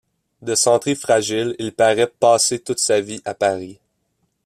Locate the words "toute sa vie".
2.57-3.21